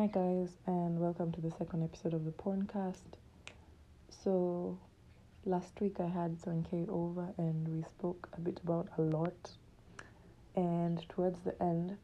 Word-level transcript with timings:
Hi, 0.00 0.06
guys, 0.06 0.48
and 0.66 0.98
welcome 0.98 1.30
to 1.32 1.42
the 1.42 1.50
second 1.50 1.84
episode 1.84 2.14
of 2.14 2.24
the 2.24 2.30
Porncast. 2.30 3.18
So, 4.08 4.78
last 5.44 5.78
week 5.78 6.00
I 6.00 6.06
had 6.06 6.40
Zonke 6.40 6.88
over 6.88 7.28
and 7.36 7.68
we 7.68 7.82
spoke 7.82 8.30
a 8.32 8.40
bit 8.40 8.58
about 8.64 8.88
a 8.96 9.02
lot. 9.02 9.50
And 10.56 11.06
towards 11.10 11.40
the 11.40 11.54
end, 11.62 11.98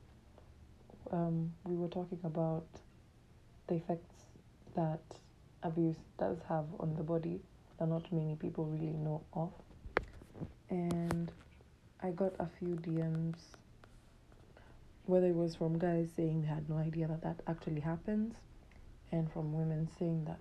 um, 1.11 1.55
we 1.65 1.75
were 1.75 1.89
talking 1.89 2.19
about 2.23 2.67
the 3.67 3.77
effects 3.77 4.27
that 4.75 5.01
abuse 5.63 5.97
does 6.19 6.37
have 6.51 6.67
on 6.79 6.97
the 6.97 7.03
body 7.03 7.41
that 7.79 7.89
not 7.89 8.13
many 8.13 8.37
people 8.37 8.67
really 8.67 8.93
know 8.93 9.23
of. 9.33 9.55
And 10.69 11.33
I 12.03 12.11
got 12.11 12.35
a 12.41 12.47
few 12.59 12.77
DMs 12.77 13.39
whether 15.07 15.27
it 15.27 15.35
was 15.35 15.55
from 15.57 15.79
guys 15.79 16.11
saying 16.17 16.43
they 16.43 16.49
had 16.49 16.69
no 16.69 16.77
idea 16.77 17.07
that 17.09 17.23
that 17.23 17.41
actually 17.47 17.81
happens, 17.81 18.35
and 19.13 19.33
from 19.33 19.53
women 19.53 19.89
saying 19.99 20.25
that 20.25 20.41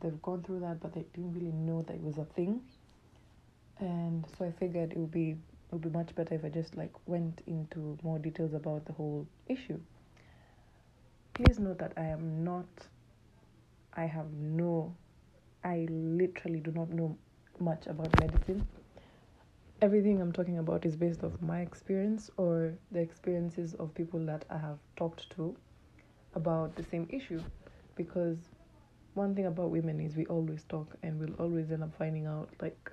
they've 0.00 0.20
gone 0.22 0.42
through 0.42 0.60
that 0.60 0.80
but 0.80 0.92
they 0.92 1.04
didn't 1.14 1.32
really 1.34 1.52
know 1.52 1.82
that 1.82 1.94
it 1.94 2.02
was 2.02 2.18
a 2.18 2.24
thing. 2.24 2.60
And 3.78 4.24
so 4.36 4.44
I 4.44 4.52
figured 4.52 4.92
it 4.92 4.98
would 4.98 5.10
be 5.12 5.30
it 5.30 5.72
would 5.72 5.82
be 5.82 5.90
much 5.90 6.14
better 6.14 6.34
if 6.34 6.44
I 6.44 6.48
just 6.48 6.76
like 6.76 6.92
went 7.06 7.42
into 7.46 7.96
more 8.02 8.18
details 8.18 8.52
about 8.52 8.84
the 8.84 8.92
whole 8.92 9.26
issue. 9.48 9.80
Please 11.34 11.58
note 11.58 11.78
that 11.78 11.92
I 11.96 12.04
am 12.04 12.44
not 12.44 12.66
I 13.94 14.04
have 14.04 14.32
no 14.32 14.94
I 15.64 15.86
literally 15.90 16.60
do 16.60 16.72
not 16.72 16.90
know 16.90 17.16
much 17.60 17.86
about 17.86 18.18
medicine 18.20 18.66
everything 19.82 20.20
I'm 20.20 20.32
talking 20.32 20.58
about 20.58 20.86
is 20.86 20.94
based 20.94 21.24
off 21.24 21.32
my 21.40 21.60
experience 21.60 22.30
or 22.36 22.72
the 22.92 23.00
experiences 23.00 23.74
of 23.74 23.92
people 23.94 24.24
that 24.26 24.44
I 24.48 24.56
have 24.56 24.78
talked 24.96 25.28
to 25.30 25.56
about 26.36 26.76
the 26.76 26.84
same 26.84 27.08
issue. 27.10 27.42
Because 27.96 28.38
one 29.14 29.34
thing 29.34 29.46
about 29.46 29.70
women 29.70 30.00
is 30.00 30.14
we 30.16 30.24
always 30.26 30.62
talk 30.68 30.94
and 31.02 31.18
we'll 31.18 31.34
always 31.34 31.72
end 31.72 31.82
up 31.82 31.90
finding 31.98 32.26
out, 32.26 32.48
like, 32.60 32.92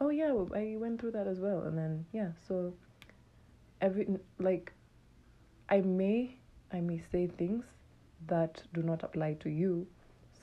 oh 0.00 0.10
yeah, 0.10 0.30
I 0.54 0.76
went 0.78 1.00
through 1.00 1.12
that 1.12 1.26
as 1.26 1.40
well. 1.40 1.62
And 1.62 1.78
then, 1.78 2.04
yeah, 2.12 2.28
so 2.46 2.74
every, 3.80 4.06
like, 4.38 4.70
I 5.70 5.80
may, 5.80 6.36
I 6.70 6.80
may 6.80 7.00
say 7.10 7.28
things 7.38 7.64
that 8.26 8.62
do 8.74 8.82
not 8.82 9.02
apply 9.02 9.34
to 9.40 9.48
you. 9.48 9.86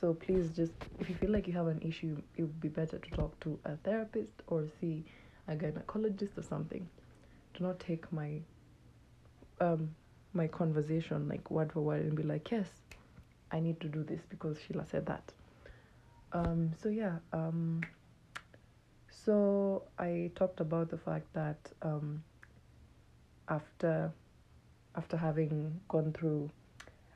So 0.01 0.15
please 0.15 0.49
just, 0.49 0.73
if 0.99 1.09
you 1.09 1.15
feel 1.15 1.29
like 1.29 1.45
you 1.47 1.53
have 1.53 1.67
an 1.67 1.81
issue, 1.83 2.17
it 2.35 2.41
would 2.41 2.59
be 2.59 2.69
better 2.69 2.97
to 2.97 3.09
talk 3.11 3.39
to 3.41 3.59
a 3.65 3.77
therapist 3.77 4.33
or 4.47 4.67
see 4.81 5.05
a 5.47 5.55
gynecologist 5.55 6.37
or 6.37 6.43
something. 6.43 6.87
Do 7.53 7.63
not 7.63 7.79
take 7.79 8.11
my 8.11 8.41
um 9.61 9.95
my 10.33 10.47
conversation 10.47 11.29
like 11.29 11.49
word 11.49 11.71
for 11.71 11.81
word 11.81 12.01
and 12.01 12.15
be 12.15 12.23
like, 12.23 12.51
yes, 12.51 12.67
I 13.51 13.59
need 13.59 13.79
to 13.79 13.87
do 13.87 14.03
this 14.03 14.21
because 14.29 14.57
Sheila 14.59 14.85
said 14.85 15.05
that. 15.05 15.31
Um, 16.33 16.71
so 16.81 16.89
yeah, 16.89 17.17
um, 17.31 17.81
so 19.09 19.83
I 19.97 20.31
talked 20.35 20.59
about 20.59 20.89
the 20.89 20.97
fact 20.97 21.33
that 21.33 21.57
um, 21.81 22.23
after 23.47 24.11
after 24.95 25.15
having 25.17 25.79
gone 25.87 26.13
through 26.13 26.49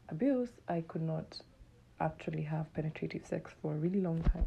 abuse, 0.09 0.49
I 0.67 0.81
could 0.81 1.01
not 1.01 1.41
actually 1.99 2.43
have 2.43 2.73
penetrative 2.73 3.25
sex 3.25 3.51
for 3.61 3.73
a 3.73 3.75
really 3.75 4.01
long 4.01 4.21
time. 4.23 4.45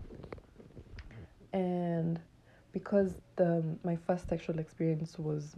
And 1.52 2.18
because 2.72 3.14
the 3.36 3.62
my 3.84 3.96
first 3.96 4.28
sexual 4.28 4.58
experience 4.58 5.18
was 5.18 5.54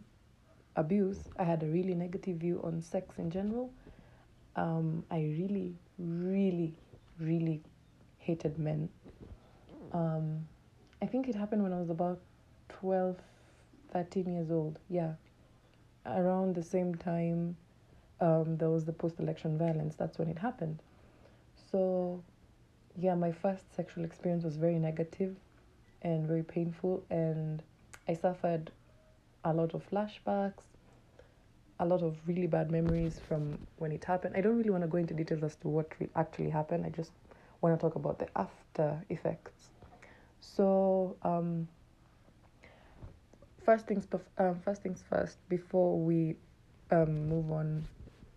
abuse, 0.76 1.18
I 1.38 1.44
had 1.44 1.62
a 1.62 1.66
really 1.66 1.94
negative 1.94 2.38
view 2.38 2.60
on 2.64 2.80
sex 2.80 3.18
in 3.18 3.30
general. 3.30 3.70
Um, 4.56 5.04
I 5.10 5.18
really, 5.18 5.74
really, 5.98 6.74
really 7.18 7.62
hated 8.18 8.58
men. 8.58 8.88
Um, 9.92 10.46
I 11.02 11.06
think 11.06 11.28
it 11.28 11.34
happened 11.34 11.62
when 11.62 11.72
I 11.72 11.78
was 11.78 11.90
about 11.90 12.20
12, 12.68 13.16
13 13.92 14.32
years 14.32 14.50
old. 14.50 14.78
Yeah. 14.88 15.12
Around 16.06 16.54
the 16.54 16.62
same 16.62 16.94
time 16.94 17.56
um, 18.20 18.56
there 18.56 18.70
was 18.70 18.84
the 18.84 18.92
post 18.92 19.18
election 19.20 19.58
violence. 19.58 19.96
That's 19.96 20.18
when 20.18 20.28
it 20.28 20.38
happened. 20.38 20.80
So, 21.70 22.22
yeah, 22.96 23.14
my 23.14 23.32
first 23.32 23.74
sexual 23.74 24.04
experience 24.04 24.44
was 24.44 24.56
very 24.56 24.78
negative 24.78 25.36
and 26.04 26.26
very 26.28 26.44
painful. 26.44 27.02
And 27.10 27.62
I 28.06 28.14
suffered 28.14 28.70
a 29.44 29.52
lot 29.52 29.74
of 29.74 29.88
flashbacks, 29.90 30.62
a 31.80 31.86
lot 31.86 32.02
of 32.02 32.16
really 32.26 32.46
bad 32.46 32.70
memories 32.70 33.20
from 33.26 33.58
when 33.78 33.90
it 33.90 34.04
happened. 34.04 34.36
I 34.36 34.40
don't 34.40 34.56
really 34.56 34.70
want 34.70 34.82
to 34.82 34.88
go 34.88 34.98
into 34.98 35.14
details 35.14 35.42
as 35.42 35.56
to 35.56 35.68
what 35.68 35.90
actually 36.14 36.50
happened. 36.50 36.86
I 36.86 36.90
just 36.90 37.10
want 37.60 37.78
to 37.78 37.84
talk 37.84 37.96
about 37.96 38.18
the 38.18 38.28
after 38.36 39.02
effects. 39.08 39.70
So, 40.40 41.16
um, 41.22 41.66
first 43.64 43.86
things, 43.86 44.06
um, 44.38 44.60
first 44.60 44.82
things 44.82 45.02
first. 45.08 45.38
Before 45.48 45.98
we 45.98 46.36
um, 46.90 47.28
move 47.28 47.50
on 47.50 47.86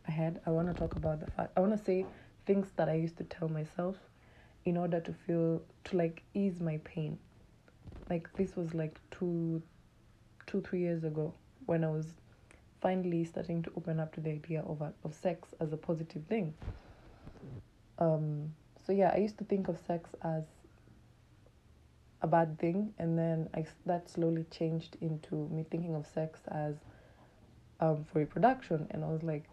ahead, 0.08 0.40
I 0.46 0.52
want 0.52 0.68
to 0.70 0.74
talk 0.74 0.96
about 0.96 1.20
the 1.20 1.28
fact. 1.28 1.52
I 1.58 1.60
want 1.60 1.78
to 1.78 1.84
say 1.84 2.06
things 2.46 2.72
that 2.78 2.88
I 2.88 2.94
used 2.94 3.18
to 3.18 3.26
tell 3.26 3.50
myself 3.50 3.98
in 4.66 4.78
order 4.78 5.00
to 5.02 5.14
feel 5.14 5.62
to 5.86 5.98
like 5.98 6.24
ease 6.34 6.60
my 6.60 6.80
pain 6.84 7.18
like 8.10 8.32
this 8.38 8.56
was 8.56 8.74
like 8.74 9.00
two 9.12 9.62
two 10.46 10.62
three 10.62 10.80
years 10.80 11.04
ago 11.04 11.34
when 11.66 11.84
i 11.84 11.90
was 11.90 12.06
finally 12.82 13.26
starting 13.26 13.62
to 13.64 13.72
open 13.76 14.00
up 14.00 14.14
to 14.14 14.22
the 14.22 14.30
idea 14.30 14.62
of 14.62 14.82
of 14.82 15.14
sex 15.14 15.50
as 15.60 15.74
a 15.74 15.78
positive 15.78 16.24
thing. 16.26 16.54
Um 17.98 18.54
so 18.86 18.94
yeah 18.94 19.12
i 19.14 19.18
used 19.18 19.38
to 19.40 19.44
think 19.44 19.68
of 19.68 19.78
sex 19.86 20.12
as 20.24 20.44
a 22.22 22.28
bad 22.28 22.58
thing 22.60 22.94
and 22.98 23.18
then 23.18 23.50
i 23.54 23.66
that 23.86 24.10
slowly 24.10 24.46
changed 24.52 24.98
into 25.02 25.48
me 25.50 25.66
thinking 25.70 25.96
of 25.96 26.06
sex 26.06 26.40
as 26.50 26.76
um 27.80 28.06
for 28.12 28.20
reproduction. 28.20 28.88
And 28.92 29.04
i 29.04 29.08
was 29.08 29.24
like 29.24 29.46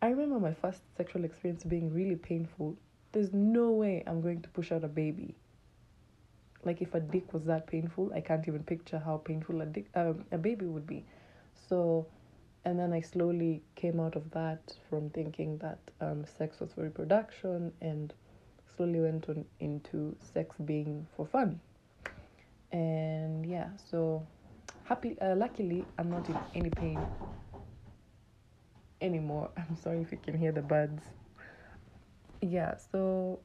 i 0.00 0.08
remember 0.08 0.38
my 0.38 0.54
first 0.54 0.80
sexual 0.96 1.24
experience 1.24 1.64
being 1.64 1.92
really 1.92 2.16
painful. 2.16 2.76
There's 3.12 3.32
no 3.32 3.70
way 3.72 4.04
i'm 4.06 4.20
going 4.20 4.42
to 4.42 4.48
push 4.50 4.70
out 4.70 4.84
a 4.84 4.88
baby 4.88 5.34
like 6.64 6.82
if 6.82 6.94
a 6.94 7.00
dick 7.00 7.32
was 7.32 7.44
that 7.44 7.66
painful, 7.66 8.10
I 8.14 8.20
can't 8.20 8.46
even 8.48 8.62
picture 8.64 8.98
how 8.98 9.18
painful 9.18 9.60
a 9.60 9.66
dick 9.66 9.86
um, 9.94 10.24
a 10.32 10.38
baby 10.38 10.66
would 10.66 10.86
be. 10.86 11.04
So, 11.68 12.06
and 12.64 12.78
then 12.78 12.92
I 12.92 13.00
slowly 13.00 13.62
came 13.74 14.00
out 14.00 14.16
of 14.16 14.30
that 14.32 14.74
from 14.88 15.10
thinking 15.10 15.58
that 15.58 15.78
um, 16.00 16.24
sex 16.38 16.60
was 16.60 16.72
for 16.72 16.82
reproduction, 16.82 17.72
and 17.80 18.12
slowly 18.76 19.00
went 19.00 19.28
on 19.28 19.44
into 19.60 20.16
sex 20.32 20.56
being 20.64 21.06
for 21.16 21.26
fun. 21.26 21.60
And 22.72 23.46
yeah, 23.46 23.68
so 23.90 24.26
happy. 24.84 25.16
Uh, 25.20 25.36
luckily, 25.36 25.84
I'm 25.98 26.10
not 26.10 26.28
in 26.28 26.36
any 26.54 26.70
pain 26.70 26.98
anymore. 29.00 29.50
I'm 29.56 29.76
sorry 29.76 30.00
if 30.00 30.12
you 30.12 30.18
can 30.18 30.36
hear 30.38 30.52
the 30.52 30.62
birds. 30.62 31.02
Yeah, 32.42 32.74
so 32.92 33.38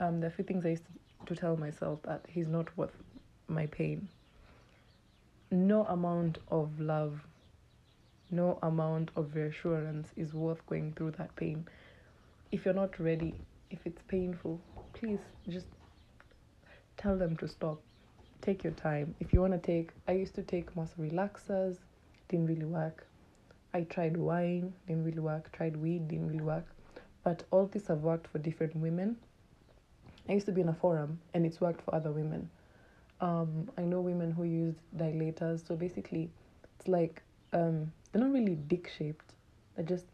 um, 0.00 0.20
there 0.20 0.28
are 0.28 0.32
a 0.32 0.34
few 0.34 0.44
things 0.44 0.64
I 0.64 0.70
used 0.70 0.84
to 0.86 0.90
to 1.26 1.36
tell 1.36 1.56
myself 1.56 2.00
that 2.02 2.24
he's 2.28 2.48
not 2.48 2.76
worth 2.76 2.96
my 3.48 3.66
pain. 3.66 4.08
No 5.50 5.84
amount 5.84 6.38
of 6.48 6.80
love, 6.80 7.26
no 8.30 8.58
amount 8.62 9.10
of 9.16 9.34
reassurance 9.34 10.08
is 10.16 10.34
worth 10.34 10.64
going 10.66 10.92
through 10.92 11.12
that 11.12 11.34
pain. 11.36 11.66
If 12.50 12.64
you're 12.64 12.74
not 12.74 12.98
ready, 12.98 13.34
if 13.70 13.78
it's 13.84 14.02
painful, 14.08 14.60
please 14.92 15.20
just 15.48 15.66
tell 16.96 17.16
them 17.16 17.36
to 17.36 17.48
stop. 17.48 17.80
Take 18.42 18.64
your 18.64 18.72
time. 18.72 19.14
If 19.20 19.32
you 19.32 19.40
want 19.40 19.52
to 19.52 19.58
take, 19.58 19.90
I 20.08 20.12
used 20.12 20.34
to 20.34 20.42
take 20.42 20.74
muscle 20.76 21.04
relaxers, 21.04 21.78
didn't 22.28 22.46
really 22.46 22.64
work. 22.64 23.06
I 23.72 23.82
tried 23.82 24.16
wine, 24.16 24.72
didn't 24.86 25.04
really 25.04 25.20
work. 25.20 25.52
Tried 25.52 25.76
weed, 25.76 26.08
didn't 26.08 26.28
really 26.28 26.44
work. 26.44 26.66
But 27.24 27.44
all 27.50 27.66
these 27.66 27.88
have 27.88 28.02
worked 28.02 28.28
for 28.28 28.38
different 28.38 28.76
women 28.76 29.16
I 30.28 30.32
used 30.32 30.46
to 30.46 30.52
be 30.52 30.60
in 30.60 30.68
a 30.68 30.74
forum 30.74 31.20
and 31.34 31.46
it's 31.46 31.60
worked 31.60 31.82
for 31.82 31.94
other 31.94 32.10
women. 32.10 32.50
Um, 33.20 33.70
I 33.78 33.82
know 33.82 34.00
women 34.00 34.30
who 34.30 34.44
use 34.44 34.74
dilators. 34.96 35.66
So 35.66 35.76
basically, 35.76 36.30
it's 36.78 36.88
like 36.88 37.22
um, 37.52 37.92
they're 38.12 38.22
not 38.22 38.32
really 38.32 38.56
dick 38.56 38.90
shaped. 38.96 39.34
They're 39.74 39.84
just. 39.84 40.06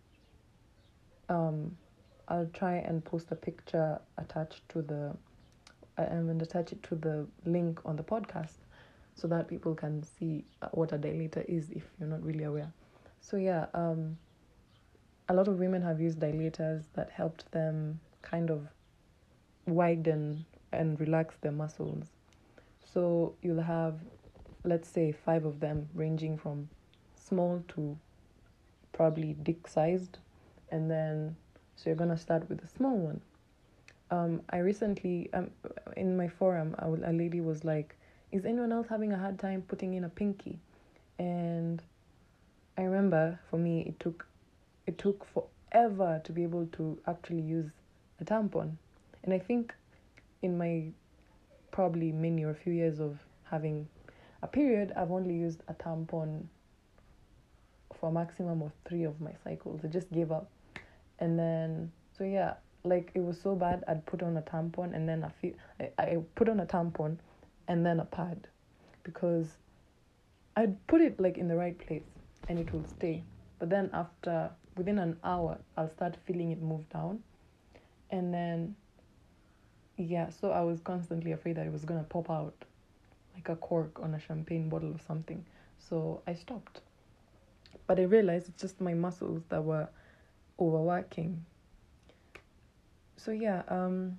Um, 1.28 1.76
I'll 2.28 2.50
try 2.52 2.74
and 2.76 3.04
post 3.04 3.28
a 3.30 3.34
picture 3.34 4.00
attached 4.16 4.68
to 4.70 4.82
the, 4.82 5.16
uh, 5.98 6.02
and 6.02 6.40
attach 6.40 6.72
it 6.72 6.82
to 6.84 6.94
the 6.94 7.26
link 7.44 7.80
on 7.84 7.96
the 7.96 8.02
podcast, 8.02 8.58
so 9.14 9.26
that 9.28 9.48
people 9.48 9.74
can 9.74 10.02
see 10.02 10.44
uh, 10.62 10.68
what 10.72 10.92
a 10.92 10.98
dilator 10.98 11.44
is 11.48 11.70
if 11.70 11.82
you're 11.98 12.08
not 12.08 12.22
really 12.22 12.44
aware. 12.44 12.72
So 13.20 13.36
yeah, 13.36 13.66
um, 13.74 14.16
a 15.28 15.34
lot 15.34 15.48
of 15.48 15.58
women 15.58 15.82
have 15.82 16.00
used 16.00 16.20
dilators 16.20 16.84
that 16.94 17.10
helped 17.10 17.50
them 17.52 18.00
kind 18.22 18.50
of 18.50 18.68
widen 19.66 20.44
and 20.72 20.98
relax 21.00 21.36
their 21.40 21.52
muscles. 21.52 22.06
So 22.84 23.34
you'll 23.42 23.62
have, 23.62 24.00
let's 24.64 24.88
say, 24.88 25.12
five 25.12 25.44
of 25.44 25.60
them 25.60 25.88
ranging 25.94 26.36
from 26.38 26.68
small 27.14 27.62
to 27.68 27.98
probably 28.92 29.34
dick 29.42 29.66
sized, 29.68 30.18
and 30.70 30.90
then 30.90 31.36
So 31.76 31.90
you're 31.90 31.96
gonna 31.96 32.18
start 32.18 32.48
with 32.48 32.62
a 32.62 32.68
small 32.68 32.96
one. 32.96 33.20
Um, 34.10 34.42
I 34.50 34.58
recently 34.58 35.30
um 35.32 35.50
in 35.96 36.16
my 36.16 36.28
forum, 36.28 36.74
a 36.78 37.12
lady 37.12 37.40
was 37.40 37.64
like, 37.64 37.96
"Is 38.30 38.44
anyone 38.44 38.72
else 38.72 38.88
having 38.88 39.12
a 39.12 39.18
hard 39.18 39.38
time 39.38 39.62
putting 39.62 39.94
in 39.94 40.04
a 40.04 40.08
pinky?" 40.08 40.58
And 41.18 41.82
I 42.76 42.82
remember 42.82 43.38
for 43.50 43.58
me, 43.58 43.82
it 43.82 43.98
took 44.00 44.26
it 44.86 44.98
took 44.98 45.24
forever 45.24 46.20
to 46.24 46.32
be 46.32 46.42
able 46.42 46.66
to 46.66 46.98
actually 47.06 47.40
use 47.42 47.70
a 48.20 48.24
tampon, 48.24 48.76
and 49.24 49.32
I 49.32 49.38
think 49.38 49.74
in 50.42 50.58
my 50.58 50.92
probably 51.70 52.12
many 52.12 52.44
or 52.44 52.50
a 52.50 52.54
few 52.54 52.72
years 52.72 53.00
of 53.00 53.18
having 53.44 53.88
a 54.42 54.46
period, 54.46 54.92
I've 54.96 55.10
only 55.10 55.34
used 55.34 55.62
a 55.68 55.74
tampon 55.74 56.44
for 57.98 58.08
a 58.08 58.12
maximum 58.12 58.62
of 58.62 58.72
three 58.88 59.04
of 59.04 59.20
my 59.20 59.32
cycles. 59.44 59.80
I 59.84 59.88
just 59.88 60.10
gave 60.12 60.32
up. 60.32 60.50
And 61.18 61.38
then, 61.38 61.92
so 62.16 62.24
yeah, 62.24 62.54
like 62.84 63.12
it 63.14 63.20
was 63.20 63.40
so 63.40 63.54
bad, 63.54 63.84
I'd 63.86 64.04
put 64.06 64.22
on 64.22 64.36
a 64.36 64.42
tampon 64.42 64.94
and 64.94 65.08
then 65.08 65.22
a 65.22 65.32
few, 65.40 65.54
I, 65.80 65.90
I 65.98 66.18
put 66.34 66.48
on 66.48 66.60
a 66.60 66.66
tampon 66.66 67.18
and 67.68 67.86
then 67.86 68.00
a 68.00 68.04
pad 68.04 68.48
because 69.04 69.46
I'd 70.56 70.84
put 70.86 71.00
it 71.00 71.20
like 71.20 71.38
in 71.38 71.48
the 71.48 71.56
right 71.56 71.78
place 71.86 72.02
and 72.48 72.58
it 72.58 72.72
would 72.72 72.88
stay. 72.90 73.22
But 73.58 73.70
then 73.70 73.88
after, 73.92 74.50
within 74.76 74.98
an 74.98 75.16
hour, 75.22 75.58
I'll 75.76 75.90
start 75.90 76.16
feeling 76.26 76.50
it 76.50 76.60
move 76.60 76.88
down. 76.90 77.22
And 78.10 78.34
then 78.34 78.74
yeah, 80.02 80.30
so 80.30 80.50
I 80.50 80.62
was 80.62 80.80
constantly 80.80 81.32
afraid 81.32 81.56
that 81.56 81.66
it 81.66 81.72
was 81.72 81.84
gonna 81.84 82.04
pop 82.04 82.30
out 82.30 82.64
like 83.34 83.48
a 83.48 83.56
cork 83.56 83.98
on 84.02 84.14
a 84.14 84.18
champagne 84.20 84.68
bottle 84.68 84.90
or 84.90 85.00
something. 85.06 85.44
So 85.78 86.22
I 86.26 86.34
stopped. 86.34 86.80
But 87.86 87.98
I 87.98 88.02
realized 88.02 88.48
it's 88.48 88.60
just 88.60 88.80
my 88.80 88.94
muscles 88.94 89.42
that 89.48 89.62
were 89.64 89.88
overworking. 90.58 91.44
So 93.16 93.30
yeah, 93.32 93.62
um 93.68 94.18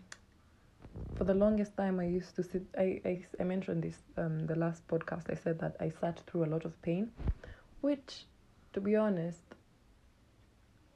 for 1.15 1.24
the 1.24 1.33
longest 1.33 1.75
time 1.75 2.00
I 2.00 2.06
used 2.06 2.36
to 2.36 2.44
sit 2.44 2.63
I, 2.77 3.01
I, 3.06 3.25
I 3.39 3.44
mentioned 3.44 3.83
this 3.83 3.97
um 4.18 4.45
the 4.47 4.56
last 4.56 4.88
podcast 4.88 5.31
I 5.31 5.36
said 5.36 5.59
that 5.59 5.75
I 5.79 5.89
sat 5.89 6.19
through 6.27 6.45
a 6.45 6.51
lot 6.53 6.65
of 6.65 6.79
pain, 6.81 7.12
which 7.81 8.25
to 8.74 8.81
be 8.81 8.95
honest 8.95 9.41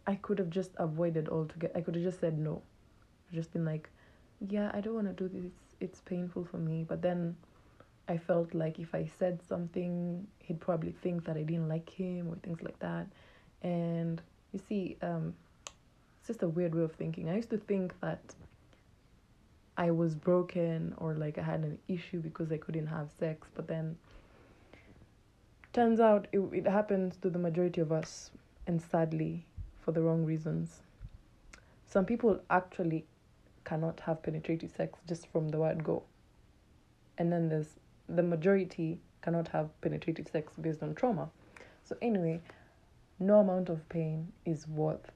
I 0.07 0.16
could 0.16 0.40
have 0.40 0.50
just 0.50 0.72
avoided 0.78 1.28
altogether. 1.28 1.74
I 1.78 1.81
could 1.81 1.95
have 1.95 2.04
just 2.04 2.22
said 2.22 2.40
no. 2.40 2.62
Just 3.33 3.51
been 3.51 3.66
like, 3.66 3.90
yeah, 4.45 4.72
I 4.74 4.81
don't 4.81 4.95
want 4.95 5.07
to 5.16 5.28
do 5.28 5.30
this. 5.30 5.51
It's 5.80 6.01
painful 6.01 6.45
for 6.45 6.57
me. 6.57 6.86
But 6.88 7.01
then 7.01 7.36
I 8.07 8.18
felt 8.18 8.54
like 8.54 8.80
if 8.80 8.94
I 8.94 9.10
said 9.19 9.39
something, 9.48 10.28
he'd 10.39 10.60
probably 10.60 10.94
think 11.01 11.25
that 11.25 11.38
I 11.38 11.44
didn't 11.44 11.68
like 11.68 11.89
him 11.89 12.28
or 12.30 12.36
things 12.36 12.62
like 12.62 12.80
that. 12.80 13.07
And 13.62 14.22
you 14.54 14.60
see, 14.68 14.98
um, 15.01 15.34
it's 16.19 16.28
just 16.28 16.44
a 16.44 16.48
weird 16.48 16.75
way 16.75 16.84
of 16.84 16.94
thinking. 16.94 17.30
I 17.30 17.36
used 17.36 17.50
to 17.50 17.57
think 17.57 18.00
that 18.01 18.19
I 19.78 19.92
was 19.92 20.16
broken 20.16 20.95
or 20.98 21.13
like 21.13 21.38
I 21.38 21.44
had 21.44 21.62
an 21.62 21.78
issue 21.88 22.19
because 22.19 22.51
I 22.51 22.57
couldn't 22.57 22.88
have 22.88 23.10
sex, 23.19 23.48
but 23.54 23.68
then 23.68 23.98
turns 25.74 26.00
out 26.00 26.28
it, 26.31 26.40
it 26.51 26.66
happens 26.68 27.18
to 27.18 27.30
the 27.30 27.38
majority 27.38 27.81
of 27.81 27.92
us, 27.92 28.31
and 28.66 28.81
sadly, 28.81 29.45
for 29.81 29.92
the 29.92 30.01
wrong 30.01 30.25
reasons. 30.25 30.81
Some 31.86 32.06
people 32.06 32.42
actually 32.50 33.06
cannot 33.68 34.00
have 34.00 34.24
penetrative 34.24 34.72
sex 34.72 34.98
just 35.08 35.28
from 35.28 35.50
the 35.50 35.58
word 35.58 35.84
go. 35.84 36.04
And 37.18 37.31
then 37.31 37.50
there's 37.50 37.68
the 38.08 38.24
majority 38.24 39.00
cannot 39.22 39.50
have 39.50 39.69
penetrative 39.81 40.30
sex 40.30 40.54
based 40.60 40.81
on 40.81 40.96
trauma. 40.96 41.30
So 41.84 41.98
anyway, 42.02 42.40
no 43.19 43.40
amount 43.40 43.68
of 43.69 43.88
pain 43.90 44.31
is 44.46 44.68
worth 44.68 45.12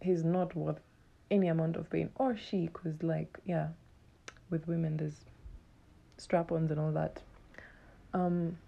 he's 0.00 0.24
not 0.24 0.56
worth 0.56 0.80
any 1.30 1.46
amount 1.46 1.76
of 1.76 1.88
pain 1.90 2.10
or 2.16 2.36
she 2.36 2.68
cuz 2.72 3.02
like 3.02 3.38
yeah, 3.44 3.68
with 4.48 4.66
women 4.66 4.96
there's 4.96 5.20
strap-ons 6.16 6.70
and 6.70 6.80
all 6.80 6.92
that. 6.92 7.22
Um 8.12 8.58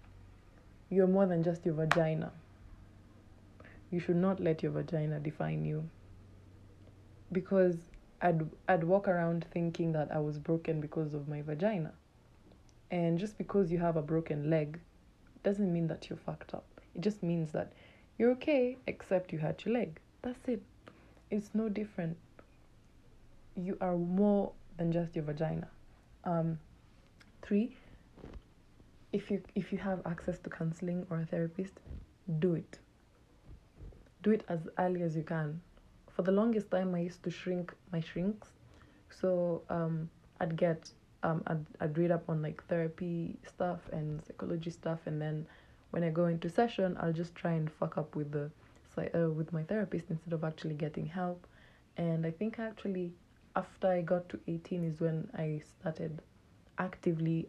you're 0.89 1.07
more 1.07 1.25
than 1.25 1.43
just 1.43 1.65
your 1.65 1.73
vagina. 1.73 2.31
You 3.91 3.99
should 3.99 4.15
not 4.15 4.39
let 4.39 4.63
your 4.63 4.71
vagina 4.71 5.19
define 5.19 5.65
you. 5.65 5.83
Because 7.31 7.77
I'd 8.23 8.49
I'd 8.69 8.85
walk 8.85 9.09
around 9.09 9.45
thinking 9.51 9.91
that 9.91 10.09
I 10.09 10.19
was 10.19 10.39
broken 10.39 10.79
because 10.79 11.13
of 11.13 11.27
my 11.27 11.41
vagina. 11.41 11.91
And 12.89 13.19
just 13.19 13.37
because 13.37 13.69
you 13.69 13.79
have 13.79 13.97
a 13.97 14.01
broken 14.01 14.49
leg 14.49 14.79
doesn't 15.43 15.71
mean 15.71 15.87
that 15.87 16.09
you're 16.09 16.17
fucked 16.25 16.53
up. 16.53 16.63
It 16.95 17.01
just 17.01 17.21
means 17.21 17.51
that 17.51 17.73
you're 18.17 18.31
okay 18.31 18.77
except 18.87 19.33
you 19.33 19.39
hurt 19.39 19.65
your 19.65 19.73
leg. 19.73 19.99
That's 20.21 20.47
it. 20.47 20.61
It's 21.31 21.49
no 21.53 21.67
different. 21.67 22.15
You 23.55 23.77
are 23.81 23.97
more 23.97 24.53
than 24.77 24.93
just 24.93 25.15
your 25.15 25.25
vagina. 25.25 25.67
Um, 26.23 26.59
three, 27.41 27.75
if 29.11 29.29
you 29.29 29.41
if 29.53 29.73
you 29.73 29.79
have 29.79 29.99
access 30.05 30.39
to 30.39 30.49
counseling 30.49 31.05
or 31.09 31.19
a 31.19 31.25
therapist, 31.25 31.73
do 32.39 32.53
it. 32.53 32.79
Do 34.21 34.31
it 34.31 34.45
as 34.47 34.69
early 34.77 35.01
as 35.01 35.17
you 35.17 35.23
can 35.23 35.59
for 36.15 36.21
the 36.21 36.31
longest 36.31 36.69
time 36.71 36.93
I 36.95 36.99
used 36.99 37.23
to 37.23 37.31
shrink 37.31 37.73
my 37.91 37.99
shrinks. 37.99 38.49
So 39.09 39.61
um, 39.69 40.09
I'd 40.39 40.55
get 40.55 40.91
um, 41.23 41.41
I'd, 41.47 41.65
I'd 41.79 41.97
read 41.97 42.11
up 42.11 42.29
on 42.29 42.41
like 42.41 42.63
therapy 42.67 43.37
stuff 43.47 43.79
and 43.91 44.23
psychology 44.25 44.69
stuff, 44.69 44.99
and 45.05 45.21
then 45.21 45.45
when 45.91 46.03
I 46.03 46.09
go 46.09 46.25
into 46.25 46.49
session, 46.49 46.97
I'll 46.99 47.13
just 47.13 47.35
try 47.35 47.51
and 47.51 47.71
fuck 47.71 47.97
up 47.97 48.15
with 48.15 48.31
the 48.31 48.51
uh, 48.97 49.29
with 49.29 49.51
my 49.51 49.63
therapist 49.63 50.05
instead 50.09 50.33
of 50.33 50.43
actually 50.43 50.75
getting 50.75 51.05
help. 51.05 51.47
And 51.97 52.25
I 52.25 52.31
think 52.31 52.59
actually 52.59 53.11
after 53.55 53.87
I 53.87 54.01
got 54.01 54.29
to 54.29 54.39
18 54.47 54.83
is 54.83 54.99
when 54.99 55.29
I 55.37 55.61
started 55.79 56.21
actively 56.77 57.47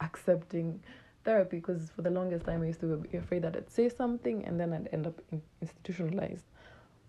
accepting 0.00 0.80
therapy 1.24 1.58
because 1.58 1.90
for 1.94 2.02
the 2.02 2.10
longest 2.10 2.46
time 2.46 2.62
I 2.62 2.66
used 2.66 2.80
to 2.80 2.96
be 2.96 3.16
afraid 3.16 3.42
that 3.42 3.56
I'd 3.56 3.70
say 3.70 3.88
something 3.88 4.44
and 4.44 4.58
then 4.58 4.72
I'd 4.72 4.88
end 4.92 5.06
up 5.06 5.20
in, 5.30 5.42
institutionalized. 5.60 6.44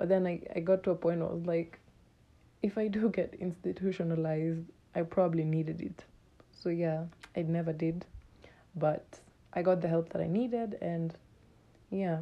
But 0.03 0.09
then 0.09 0.27
I, 0.27 0.41
I 0.53 0.59
got 0.59 0.83
to 0.83 0.91
a 0.91 0.95
point 0.95 1.21
where 1.21 1.29
I 1.29 1.31
was 1.31 1.45
like, 1.45 1.79
if 2.61 2.77
I 2.77 2.89
do 2.89 3.07
get 3.15 3.35
institutionalized, 3.39 4.65
I 4.94 5.03
probably 5.03 5.45
needed 5.45 5.79
it. 5.79 6.03
So 6.51 6.67
yeah, 6.67 7.05
I 7.38 7.44
never 7.44 7.71
did. 7.71 8.05
But 8.75 9.21
I 9.53 9.61
got 9.61 9.79
the 9.79 9.88
help 9.88 10.09
that 10.09 10.21
I 10.21 10.27
needed 10.27 10.77
and 10.81 11.15
yeah. 11.89 12.17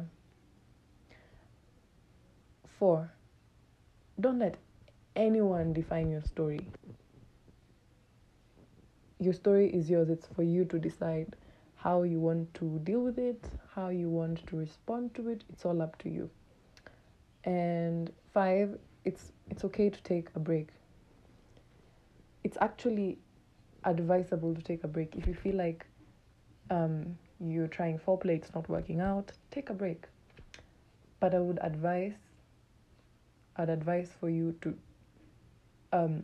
Four, 2.78 3.10
don't 4.20 4.38
let 4.38 4.58
anyone 5.16 5.72
define 5.72 6.08
your 6.08 6.22
story. 6.22 6.68
Your 9.18 9.34
story 9.34 9.74
is 9.74 9.90
yours, 9.90 10.08
it's 10.08 10.28
for 10.28 10.44
you 10.44 10.64
to 10.66 10.78
decide 10.78 11.34
how 11.74 12.04
you 12.04 12.20
want 12.20 12.54
to 12.54 12.78
deal 12.84 13.00
with 13.00 13.18
it, 13.18 13.44
how 13.74 13.88
you 13.88 14.08
want 14.08 14.46
to 14.46 14.56
respond 14.56 15.16
to 15.16 15.30
it. 15.30 15.42
It's 15.52 15.64
all 15.64 15.82
up 15.82 15.98
to 16.02 16.08
you. 16.08 16.30
And 17.44 18.10
five, 18.32 18.78
it's 19.04 19.32
it's 19.50 19.64
okay 19.64 19.90
to 19.90 20.02
take 20.02 20.28
a 20.34 20.38
break. 20.38 20.68
It's 22.44 22.56
actually 22.60 23.18
advisable 23.84 24.54
to 24.54 24.62
take 24.62 24.84
a 24.84 24.88
break 24.88 25.16
if 25.16 25.26
you 25.26 25.34
feel 25.34 25.56
like 25.56 25.86
um, 26.70 27.18
you're 27.40 27.68
trying 27.68 27.98
foreplay, 27.98 28.36
it's 28.36 28.54
not 28.54 28.68
working 28.68 29.00
out. 29.00 29.32
Take 29.50 29.70
a 29.70 29.74
break. 29.74 30.06
But 31.20 31.34
I 31.34 31.38
would 31.38 31.58
advise, 31.62 32.14
I'd 33.56 33.70
advise 33.70 34.10
for 34.18 34.28
you 34.28 34.54
to 34.62 34.76
um, 35.92 36.22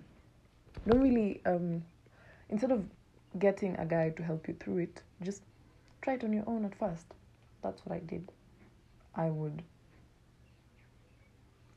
don't 0.87 1.01
really 1.01 1.41
um, 1.45 1.85
instead 2.49 2.73
of 2.73 2.85
getting 3.39 3.77
a 3.77 3.85
guy 3.85 4.11
to 4.11 4.23
help 4.23 4.49
you 4.49 4.55
through 4.59 4.79
it, 4.79 5.03
just 5.23 5.43
try 6.03 6.15
it 6.15 6.25
on 6.25 6.33
your 6.33 6.45
own 6.47 6.65
at 6.65 6.75
first. 6.79 7.07
That's 7.63 7.85
what 7.85 7.97
I 7.97 8.01
did. 8.01 8.33
I 9.15 9.27
would 9.31 9.63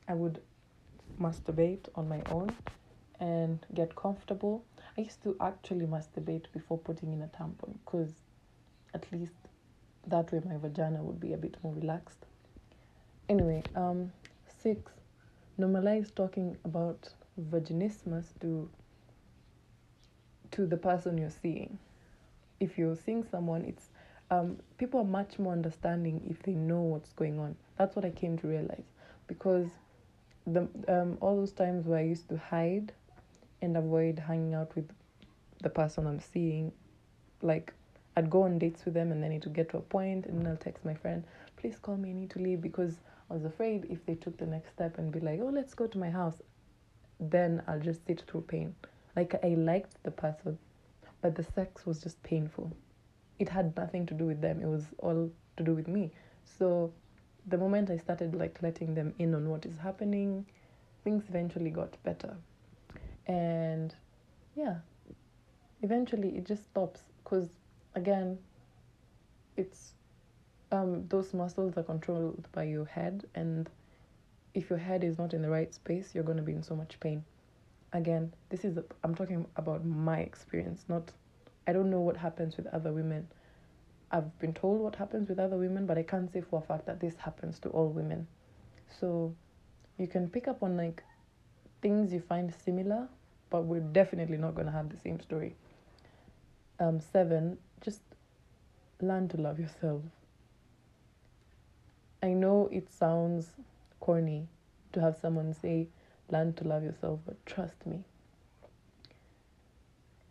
I 0.08 0.14
would 0.14 0.40
masturbate 1.20 1.88
on 1.94 2.08
my 2.08 2.22
own 2.30 2.54
and 3.20 3.64
get 3.74 3.94
comfortable. 3.94 4.64
I 4.96 5.02
used 5.02 5.22
to 5.22 5.36
actually 5.40 5.86
masturbate 5.86 6.46
before 6.52 6.78
putting 6.78 7.12
in 7.12 7.22
a 7.22 7.28
tampon 7.28 7.74
because 7.84 8.12
at 8.94 9.10
least 9.12 9.32
that 10.06 10.32
way 10.32 10.40
my 10.44 10.56
vagina 10.56 11.02
would 11.02 11.20
be 11.20 11.32
a 11.32 11.36
bit 11.36 11.56
more 11.62 11.74
relaxed. 11.74 12.26
Anyway, 13.28 13.62
um, 13.76 14.12
six, 14.62 14.92
normalize 15.58 16.14
talking 16.14 16.56
about 16.64 17.08
vaginismus 17.40 18.26
to 18.40 18.68
to 20.50 20.66
the 20.66 20.76
person 20.76 21.16
you're 21.16 21.30
seeing. 21.30 21.78
If 22.60 22.76
you're 22.76 22.96
seeing 22.96 23.24
someone, 23.24 23.64
it's 23.64 23.88
um, 24.30 24.58
people 24.78 25.00
are 25.00 25.04
much 25.04 25.38
more 25.38 25.52
understanding 25.52 26.20
if 26.28 26.42
they 26.42 26.52
know 26.52 26.80
what's 26.80 27.12
going 27.12 27.38
on. 27.38 27.56
That's 27.78 27.96
what 27.96 28.04
I 28.04 28.10
came 28.10 28.36
to 28.38 28.46
realize 28.46 28.84
because 29.26 29.68
the 30.46 30.68
um 30.88 31.18
all 31.20 31.36
those 31.36 31.52
times 31.52 31.86
where 31.86 31.98
I 31.98 32.02
used 32.02 32.28
to 32.30 32.36
hide 32.36 32.92
and 33.60 33.76
avoid 33.76 34.18
hanging 34.18 34.54
out 34.54 34.74
with 34.74 34.88
the 35.62 35.70
person 35.70 36.06
I'm 36.06 36.18
seeing, 36.20 36.72
like 37.40 37.72
I'd 38.16 38.28
go 38.28 38.42
on 38.42 38.58
dates 38.58 38.84
with 38.84 38.94
them 38.94 39.12
and 39.12 39.22
then 39.22 39.32
it 39.32 39.44
would 39.44 39.54
get 39.54 39.70
to 39.70 39.78
a 39.78 39.80
point 39.80 40.26
and 40.26 40.46
I'll 40.46 40.56
text 40.56 40.84
my 40.84 40.94
friend, 40.94 41.24
please 41.56 41.76
call 41.80 41.96
me, 41.96 42.10
I 42.10 42.12
need 42.12 42.30
to 42.30 42.40
leave 42.40 42.60
because 42.60 42.96
I 43.30 43.34
was 43.34 43.44
afraid 43.44 43.86
if 43.88 44.04
they 44.04 44.14
took 44.16 44.36
the 44.36 44.46
next 44.46 44.70
step 44.70 44.98
and 44.98 45.10
be 45.10 45.20
like, 45.20 45.40
oh, 45.40 45.46
let's 45.48 45.74
go 45.74 45.86
to 45.86 45.98
my 45.98 46.10
house, 46.10 46.42
then 47.20 47.62
I'll 47.66 47.80
just 47.80 48.04
sit 48.06 48.22
through 48.28 48.42
pain. 48.42 48.74
Like 49.16 49.34
I 49.42 49.48
liked 49.48 50.02
the 50.02 50.10
person, 50.10 50.58
but 51.22 51.36
the 51.36 51.44
sex 51.44 51.86
was 51.86 52.02
just 52.02 52.22
painful. 52.22 52.72
It 53.38 53.48
had 53.48 53.76
nothing 53.76 54.06
to 54.06 54.14
do 54.14 54.26
with 54.26 54.40
them. 54.40 54.60
It 54.60 54.66
was 54.66 54.84
all 54.98 55.30
to 55.56 55.62
do 55.62 55.74
with 55.74 55.88
me. 55.88 56.10
So 56.58 56.92
the 57.46 57.58
moment 57.58 57.90
I 57.90 57.96
started 57.96 58.34
like 58.34 58.62
letting 58.62 58.94
them 58.94 59.14
in 59.18 59.34
on 59.34 59.48
what 59.48 59.66
is 59.66 59.76
happening, 59.78 60.46
things 61.04 61.24
eventually 61.28 61.70
got 61.70 61.96
better. 62.04 62.36
And 63.26 63.94
yeah, 64.54 64.76
eventually 65.82 66.36
it 66.36 66.44
just 66.44 66.64
stops 66.64 67.00
because 67.22 67.48
again, 67.94 68.38
it's 69.56 69.92
um 70.70 71.06
those 71.08 71.34
muscles 71.34 71.76
are 71.76 71.82
controlled 71.82 72.48
by 72.52 72.64
your 72.64 72.86
head 72.86 73.24
and 73.34 73.68
if 74.54 74.68
your 74.68 74.78
head 74.78 75.04
is 75.04 75.18
not 75.18 75.32
in 75.34 75.42
the 75.42 75.50
right 75.50 75.72
space, 75.72 76.10
you're 76.14 76.24
going 76.24 76.36
to 76.36 76.42
be 76.42 76.52
in 76.52 76.62
so 76.62 76.76
much 76.76 76.98
pain. 77.00 77.24
Again, 77.92 78.32
this 78.50 78.64
is, 78.64 78.78
i 78.78 78.82
I'm 79.02 79.14
talking 79.14 79.46
about 79.56 79.84
my 79.84 80.18
experience, 80.20 80.84
not, 80.88 81.10
I 81.66 81.72
don't 81.72 81.90
know 81.90 82.00
what 82.00 82.16
happens 82.16 82.56
with 82.56 82.66
other 82.68 82.92
women. 82.92 83.28
I've 84.12 84.38
been 84.38 84.52
told 84.52 84.80
what 84.80 84.96
happens 84.96 85.30
with 85.30 85.38
other 85.38 85.56
women, 85.56 85.86
but 85.86 85.96
I 85.96 86.02
can't 86.02 86.30
say 86.30 86.42
for 86.42 86.58
a 86.58 86.62
fact 86.62 86.84
that 86.86 87.00
this 87.00 87.16
happens 87.16 87.58
to 87.60 87.70
all 87.70 87.88
women. 87.88 88.26
So 89.00 89.34
you 89.98 90.06
can 90.06 90.28
pick 90.28 90.46
up 90.46 90.62
on 90.62 90.76
like 90.76 91.02
things 91.80 92.12
you 92.12 92.20
find 92.20 92.52
similar, 92.64 93.08
but 93.48 93.62
we're 93.62 93.80
definitely 93.80 94.36
not 94.36 94.54
going 94.54 94.66
to 94.66 94.72
have 94.72 94.90
the 94.90 94.98
same 94.98 95.18
story. 95.20 95.56
Um, 96.78 97.00
seven, 97.00 97.56
just 97.80 98.00
learn 99.00 99.28
to 99.28 99.38
love 99.38 99.58
yourself. 99.58 100.02
I 102.22 102.28
know 102.28 102.68
it 102.70 102.92
sounds 102.92 103.48
corny 104.00 104.46
to 104.92 105.00
have 105.00 105.16
someone 105.16 105.54
say, 105.54 105.88
learn 106.30 106.52
to 106.54 106.64
love 106.64 106.84
yourself, 106.84 107.20
but 107.26 107.44
trust 107.46 107.86
me, 107.86 108.04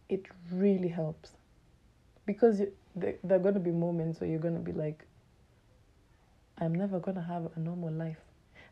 it 0.08 0.26
really 0.52 0.90
helps. 0.90 1.32
Because 2.26 2.60
you, 2.60 2.72
there, 2.96 3.16
there 3.24 3.38
are 3.38 3.42
going 3.42 3.54
to 3.54 3.60
be 3.60 3.72
moments 3.72 4.20
where 4.20 4.30
you're 4.30 4.40
going 4.40 4.56
to 4.56 4.60
be 4.60 4.72
like, 4.74 5.06
I'm 6.60 6.76
never 6.76 7.00
going 7.00 7.16
to 7.16 7.24
have 7.24 7.50
a 7.56 7.60
normal 7.60 7.92
life. 7.92 8.20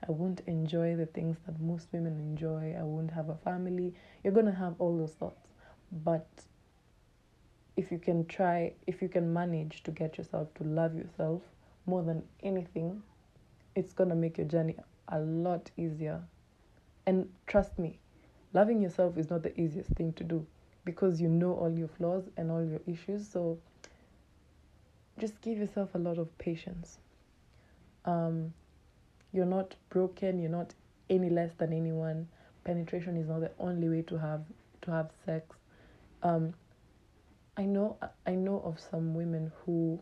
I 0.08 0.12
won't 0.12 0.42
enjoy 0.48 0.96
the 0.96 1.08
things 1.08 1.38
that 1.46 1.60
most 1.60 1.88
women 1.92 2.20
enjoy. 2.20 2.76
I 2.80 2.84
won't 2.84 3.12
have 3.12 3.30
a 3.30 3.36
family. 3.36 3.94
You're 4.24 4.34
going 4.34 4.46
to 4.46 4.52
have 4.52 4.76
all 4.80 4.98
those 4.98 5.14
thoughts. 5.14 5.48
But 5.92 6.28
if 7.76 7.92
you 7.92 7.98
can 7.98 8.26
try, 8.26 8.74
if 8.88 9.02
you 9.02 9.10
can 9.10 9.34
manage 9.34 9.84
to 9.84 9.92
get 9.92 10.18
yourself 10.18 10.54
to 10.56 10.64
love 10.64 10.96
yourself 10.96 11.42
more 11.86 12.04
than 12.04 12.24
anything, 12.44 13.02
it's 13.76 13.94
going 13.94 14.10
to 14.10 14.16
make 14.16 14.38
your 14.38 14.48
journey 14.48 14.76
a 15.10 15.20
lot 15.20 15.72
easier. 15.78 16.22
And 17.06 17.28
trust 17.48 17.80
me, 17.80 18.00
loving 18.54 18.82
yourself 18.82 19.18
is 19.18 19.30
not 19.30 19.44
the 19.44 19.60
easiest 19.60 19.90
thing 19.92 20.14
to 20.14 20.24
do 20.24 20.46
because 20.86 21.20
you 21.20 21.28
know 21.28 21.54
all 21.54 21.72
your 21.72 21.88
flaws 21.88 22.30
and 22.38 22.52
all 22.52 22.64
your 22.64 22.82
issues. 22.88 23.28
So 23.28 23.58
just 25.20 25.40
give 25.42 25.58
yourself 25.58 25.96
a 25.96 25.98
lot 25.98 26.18
of 26.18 26.36
patience. 26.38 26.98
Um, 28.06 28.54
you're 29.32 29.46
not 29.46 29.76
broken, 29.90 30.40
you're 30.40 30.50
not 30.50 30.74
any 31.10 31.30
less 31.30 31.52
than 31.58 31.74
anyone. 31.74 32.28
Penetration 32.64 33.18
is 33.18 33.28
not 33.28 33.42
the 33.42 33.52
only 33.60 33.90
way 33.90 34.02
to 34.04 34.18
have 34.18 34.42
to 34.82 34.92
have 34.92 35.10
sex. 35.26 35.56
Um, 36.24 36.54
I 37.58 37.66
know 37.66 37.98
I 38.26 38.36
know 38.36 38.62
of 38.64 38.80
some 38.80 39.14
women 39.14 39.52
who 39.66 40.00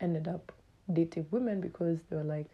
ended 0.00 0.28
up 0.28 0.52
dating 0.92 1.26
women 1.30 1.60
because 1.60 1.98
they 2.08 2.16
were 2.16 2.24
like, 2.24 2.46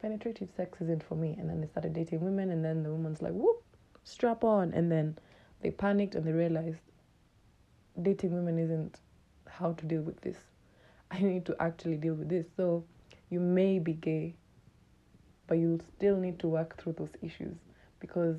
penetrative 0.00 0.48
sex 0.56 0.80
isn't 0.80 1.02
for 1.02 1.14
me. 1.16 1.36
And 1.38 1.48
then 1.48 1.60
they 1.60 1.66
started 1.66 1.92
dating 1.92 2.20
women, 2.20 2.50
and 2.50 2.64
then 2.64 2.82
the 2.82 2.90
woman's 2.90 3.22
like, 3.22 3.32
whoop, 3.32 3.62
strap 4.04 4.44
on. 4.44 4.72
And 4.72 4.90
then 4.90 5.18
they 5.62 5.70
panicked 5.70 6.14
and 6.14 6.24
they 6.24 6.32
realized 6.32 6.80
dating 8.00 8.32
women 8.34 8.58
isn't 8.58 8.98
how 9.58 9.72
to 9.72 9.86
deal 9.86 10.02
with 10.02 10.20
this. 10.20 10.36
I 11.10 11.20
need 11.20 11.46
to 11.46 11.56
actually 11.60 11.96
deal 11.96 12.14
with 12.14 12.28
this. 12.28 12.46
So 12.56 12.84
you 13.30 13.40
may 13.40 13.78
be 13.78 13.92
gay, 13.92 14.34
but 15.46 15.58
you'll 15.58 15.80
still 15.96 16.16
need 16.16 16.38
to 16.40 16.48
work 16.48 16.80
through 16.80 16.94
those 16.94 17.12
issues 17.22 17.56
because 18.00 18.36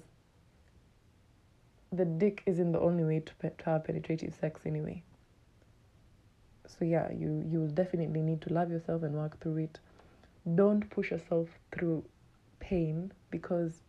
the 1.92 2.06
dick 2.06 2.44
isn't 2.46 2.74
the 2.74 2.80
only 2.80 3.04
way 3.04 3.20
to, 3.22 3.36
pe- 3.36 3.56
to 3.58 3.66
have 3.66 3.86
penetrative 3.86 4.34
sex 4.40 4.62
anyway. 4.66 5.04
So 6.68 6.84
yeah, 6.84 7.12
you 7.12 7.44
you 7.50 7.60
will 7.62 7.70
definitely 7.70 8.22
need 8.22 8.42
to 8.42 8.54
love 8.54 8.70
yourself 8.70 9.04
and 9.04 9.16
work 9.16 9.40
through 9.40 9.58
it 9.58 9.80
don't 10.56 10.90
push 10.90 11.12
yourself 11.12 11.50
through 11.72 12.04
pain 12.60 13.12
because 13.30 13.82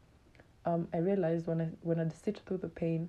um, 0.67 0.89
I 0.93 0.99
realized 0.99 1.47
when 1.47 1.61
I 1.61 1.69
when 1.83 2.01
I'd 2.01 2.13
sit 2.13 2.41
through 2.47 2.59
the 2.59 2.69
pain, 2.69 3.09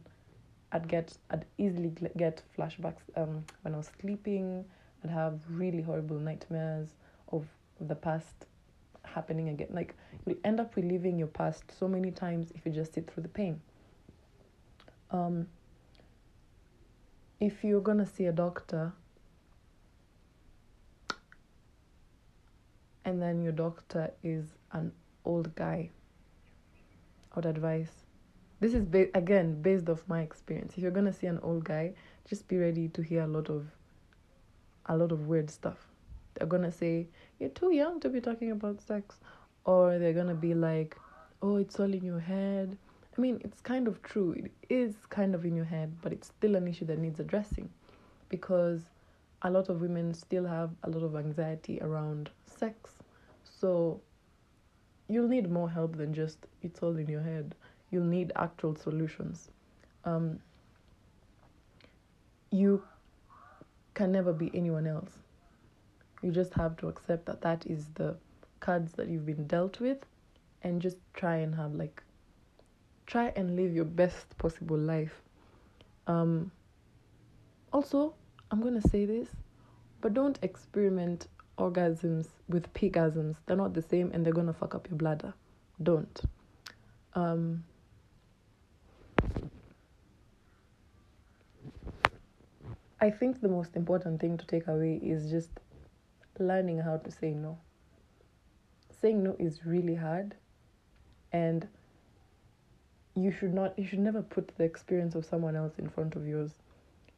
I'd 0.72 0.88
get 0.88 1.18
I'd 1.32 1.46
easily 1.58 1.92
get 2.18 2.42
flashbacks. 2.58 3.02
Um, 3.16 3.44
when 3.64 3.74
I 3.74 3.78
was 3.78 3.90
sleeping, 4.00 4.66
I'd 5.04 5.10
have 5.10 5.40
really 5.50 5.82
horrible 5.82 6.20
nightmares 6.20 6.90
of 7.32 7.46
the 7.80 7.96
past 7.96 8.46
happening 9.04 9.50
again. 9.50 9.70
Like 9.72 9.96
you'll 10.26 10.38
end 10.44 10.60
up 10.60 10.76
reliving 10.76 11.18
your 11.18 11.28
past 11.28 11.64
so 11.78 11.88
many 11.88 12.12
times 12.12 12.52
if 12.56 12.66
you 12.66 12.72
just 12.72 12.94
sit 12.94 13.10
through 13.12 13.24
the 13.24 13.30
pain. 13.30 13.62
Um, 15.12 15.48
if 17.40 17.64
you're 17.64 17.82
gonna 17.82 18.06
see 18.06 18.26
a 18.26 18.32
doctor, 18.32 18.94
and 23.06 23.22
then 23.22 23.42
your 23.42 23.54
doctor 23.54 24.12
is 24.24 24.46
an 24.72 24.92
old 25.26 25.56
guy, 25.56 25.90
I 27.32 27.36
would 27.36 27.46
advise. 27.46 28.09
This 28.60 28.74
is 28.74 28.86
ba- 28.86 29.16
again 29.16 29.62
based 29.62 29.90
off 29.90 30.04
my 30.08 30.22
experience. 30.22 30.74
If 30.76 30.84
you're 30.84 30.92
gonna 30.92 31.14
see 31.14 31.28
an 31.28 31.40
old 31.40 31.64
guy, 31.64 31.94
just 32.28 32.48
be 32.48 32.58
ready 32.58 32.90
to 32.90 33.02
hear 33.02 33.24
a 33.24 33.28
lot 33.28 33.50
of 33.50 33.68
a 34.86 34.98
lot 34.98 35.12
of 35.12 35.28
weird 35.28 35.50
stuff. 35.50 35.88
They're 36.34 36.48
gonna 36.48 36.72
say, 36.72 37.08
You're 37.40 37.50
too 37.50 37.74
young 37.74 38.00
to 38.02 38.10
be 38.10 38.22
talking 38.22 38.52
about 38.52 38.82
sex 38.82 39.20
or 39.66 39.98
they're 40.00 40.14
gonna 40.14 40.36
be 40.36 40.54
like, 40.54 40.98
Oh, 41.42 41.58
it's 41.58 41.80
all 41.80 41.94
in 41.94 42.04
your 42.04 42.20
head. 42.20 42.78
I 43.18 43.22
mean, 43.22 43.42
it's 43.44 43.62
kind 43.62 43.88
of 43.88 44.02
true. 44.02 44.34
It 44.34 44.52
is 44.70 44.96
kind 45.10 45.36
of 45.36 45.46
in 45.46 45.56
your 45.56 45.66
head, 45.66 45.96
but 46.02 46.14
it's 46.14 46.28
still 46.28 46.56
an 46.56 46.68
issue 46.68 46.86
that 46.86 47.00
needs 47.00 47.20
addressing 47.20 47.70
because 48.30 48.82
a 49.42 49.50
lot 49.50 49.70
of 49.70 49.82
women 49.82 50.14
still 50.14 50.46
have 50.46 50.72
a 50.84 50.90
lot 50.90 51.04
of 51.04 51.16
anxiety 51.16 51.80
around 51.82 52.30
sex 52.46 52.92
so 53.60 54.02
you'll 55.08 55.28
need 55.28 55.50
more 55.52 55.70
help 55.70 55.98
than 55.98 56.14
just 56.14 56.48
it's 56.62 56.82
all 56.82 56.96
in 56.98 57.08
your 57.08 57.22
head. 57.22 57.56
You'll 57.92 58.06
need 58.06 58.32
actual 58.36 58.76
solutions. 58.76 59.50
Um, 60.06 60.40
you 62.52 62.84
can 63.94 64.12
never 64.12 64.34
be 64.34 64.52
anyone 64.54 64.88
else. 64.88 65.12
You 66.22 66.32
just 66.32 66.54
have 66.54 66.78
to 66.78 66.88
accept 66.88 67.26
that 67.28 67.42
that 67.42 67.66
is 67.66 67.86
the 67.96 68.16
cards 68.60 68.94
that 68.94 69.08
you've 69.08 69.26
been 69.26 69.48
dealt 69.48 69.80
with 69.80 69.98
and 70.64 70.82
just 70.82 70.98
try 71.14 71.38
and 71.38 71.56
have 71.56 71.74
like 71.74 72.04
try 73.06 73.32
and 73.36 73.56
live 73.56 73.74
your 73.74 73.86
best 73.86 74.38
possible 74.38 74.78
life. 74.78 75.22
Um 76.08 76.52
also, 77.72 78.16
I'm 78.52 78.62
going 78.62 78.80
to 78.82 78.88
say 78.90 79.06
this, 79.06 79.30
but 80.02 80.14
don't 80.14 80.40
experiment 80.42 81.28
orgasms 81.58 82.28
with 82.48 82.74
pigasms. 82.74 83.36
They're 83.46 83.58
not 83.58 83.74
the 83.74 83.82
same 83.82 84.12
and 84.14 84.26
they're 84.26 84.34
going 84.34 84.48
to 84.48 84.54
fuck 84.54 84.74
up 84.74 84.90
your 84.90 84.98
bladder. 84.98 85.34
Don't. 85.84 86.20
Um, 87.14 87.64
I 93.02 93.10
think 93.10 93.42
the 93.42 93.48
most 93.48 93.76
important 93.76 94.20
thing 94.20 94.38
to 94.38 94.46
take 94.46 94.68
away 94.68 95.00
is 95.02 95.30
just 95.32 95.50
learning 96.38 96.80
how 96.80 96.98
to 96.98 97.12
say 97.12 97.32
no. 97.34 97.58
Saying 99.02 99.24
no 99.24 99.36
is 99.40 99.66
really 99.66 99.96
hard 99.96 100.36
and 101.32 101.68
you 103.16 103.32
should 103.32 103.54
not 103.54 103.78
you 103.78 103.86
should 103.86 104.00
never 104.00 104.22
put 104.22 104.56
the 104.58 104.64
experience 104.64 105.16
of 105.16 105.26
someone 105.26 105.56
else 105.56 105.80
in 105.80 105.90
front 105.90 106.16
of 106.16 106.28
yours. 106.28 106.52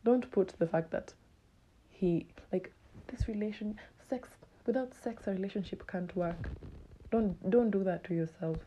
Don't 0.03 0.29
put 0.31 0.49
the 0.59 0.67
fact 0.67 0.91
that 0.91 1.13
he 1.89 2.25
like 2.51 2.71
this 3.07 3.27
relation 3.27 3.79
sex 4.09 4.29
without 4.65 4.93
sex 4.93 5.27
a 5.27 5.31
relationship 5.31 5.85
can't 5.87 6.15
work 6.15 6.49
don't 7.11 7.49
don't 7.49 7.69
do 7.71 7.83
that 7.83 8.03
to 8.03 8.13
yourself 8.13 8.57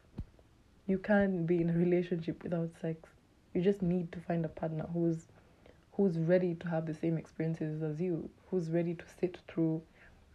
you 0.87 0.99
can't 0.99 1.47
be 1.47 1.61
in 1.61 1.71
a 1.71 1.73
relationship 1.73 2.43
without 2.43 2.71
sex 2.81 3.09
you 3.53 3.61
just 3.61 3.83
need 3.83 4.13
to 4.13 4.21
find 4.21 4.45
a 4.45 4.49
partner 4.49 4.87
who's 4.93 5.27
who's 5.97 6.19
ready 6.19 6.55
to 6.55 6.69
have 6.69 6.87
the 6.87 6.95
same 6.95 7.17
experiences 7.17 7.83
as 7.83 8.01
you 8.01 8.29
who's 8.51 8.71
ready 8.71 8.95
to 8.95 9.05
sit 9.21 9.39
through 9.49 9.81